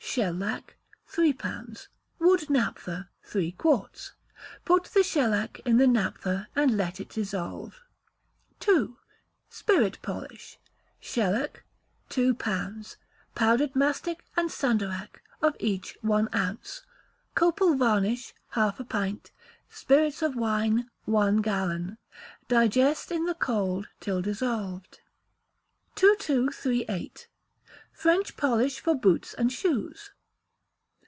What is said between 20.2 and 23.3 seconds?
of wine, one gallon. Digest in